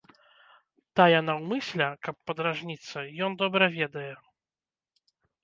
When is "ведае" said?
3.79-4.09